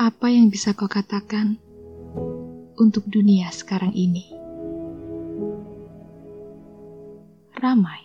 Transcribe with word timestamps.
Apa 0.00 0.32
yang 0.32 0.48
bisa 0.48 0.72
kau 0.72 0.88
katakan 0.88 1.60
untuk 2.80 3.04
dunia 3.04 3.52
sekarang 3.52 3.92
ini? 3.92 4.32
Ramai. 7.52 8.00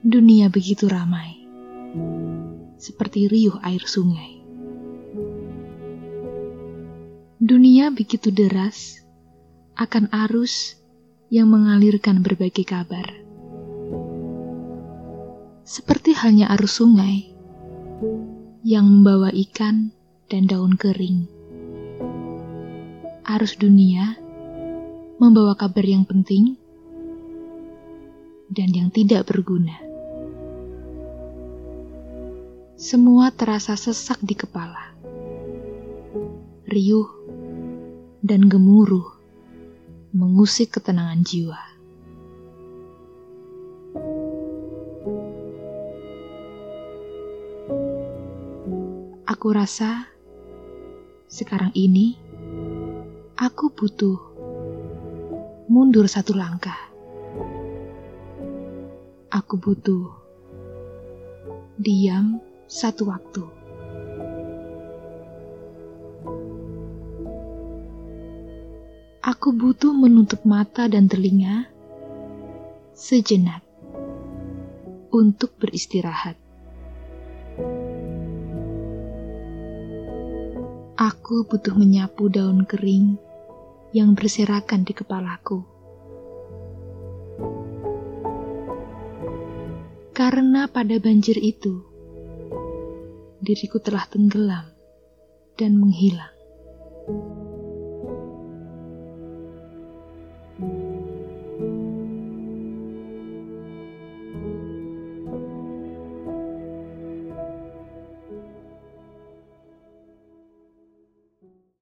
Dunia 0.00 0.48
begitu 0.48 0.88
ramai. 0.88 1.44
Seperti 2.80 3.28
riuh 3.28 3.60
air 3.60 3.84
sungai. 3.84 4.40
Dunia 7.36 7.92
begitu 7.92 8.32
deras 8.32 9.04
akan 9.76 10.08
arus 10.24 10.80
yang 11.28 11.52
mengalirkan 11.52 12.24
berbagai 12.24 12.64
kabar. 12.64 13.04
Seperti 15.68 16.16
halnya 16.16 16.48
arus 16.56 16.80
sungai 16.80 17.36
yang 18.68 19.00
membawa 19.00 19.32
ikan 19.32 19.96
dan 20.28 20.44
daun 20.44 20.76
kering. 20.76 21.24
Arus 23.24 23.56
dunia 23.56 24.12
membawa 25.16 25.56
kabar 25.56 25.80
yang 25.80 26.04
penting 26.04 26.52
dan 28.52 28.68
yang 28.76 28.92
tidak 28.92 29.24
berguna. 29.24 29.72
Semua 32.76 33.32
terasa 33.32 33.72
sesak 33.72 34.20
di 34.20 34.36
kepala, 34.36 34.92
riuh 36.68 37.08
dan 38.20 38.52
gemuruh, 38.52 39.16
mengusik 40.12 40.76
ketenangan 40.76 41.24
jiwa. 41.24 41.77
Aku 49.38 49.54
rasa 49.54 50.10
sekarang 51.30 51.70
ini 51.78 52.18
aku 53.38 53.70
butuh 53.70 54.18
mundur 55.70 56.10
satu 56.10 56.34
langkah. 56.34 56.74
Aku 59.30 59.54
butuh 59.62 60.10
diam 61.78 62.42
satu 62.66 63.14
waktu. 63.14 63.46
Aku 69.22 69.54
butuh 69.54 69.94
menutup 69.94 70.42
mata 70.42 70.90
dan 70.90 71.06
telinga 71.06 71.70
sejenak 72.90 73.62
untuk 75.14 75.54
beristirahat. 75.62 76.47
Aku 80.98 81.46
butuh 81.46 81.78
menyapu 81.78 82.26
daun 82.26 82.66
kering 82.66 83.22
yang 83.94 84.18
berserakan 84.18 84.82
di 84.82 84.90
kepalaku. 84.90 85.62
Karena 90.10 90.66
pada 90.66 90.98
banjir 90.98 91.38
itu, 91.38 91.86
diriku 93.38 93.78
telah 93.78 94.10
tenggelam 94.10 94.74
dan 95.54 95.78
menghilang. 95.78 96.34